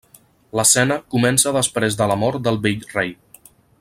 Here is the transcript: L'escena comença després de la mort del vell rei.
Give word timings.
L'escena 0.59 0.97
comença 1.15 1.53
després 1.57 1.99
de 1.99 2.07
la 2.13 2.17
mort 2.23 2.47
del 2.49 2.59
vell 2.65 2.87
rei. 2.97 3.13